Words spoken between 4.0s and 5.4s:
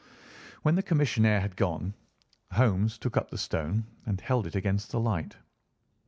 and held it against the light.